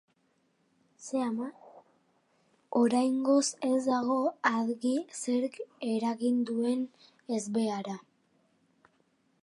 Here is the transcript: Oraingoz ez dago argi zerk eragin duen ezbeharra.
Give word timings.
Oraingoz 2.79 3.43
ez 3.67 3.77
dago 3.89 4.17
argi 4.53 4.95
zerk 5.21 5.61
eragin 5.93 6.41
duen 6.49 6.83
ezbeharra. 7.39 7.97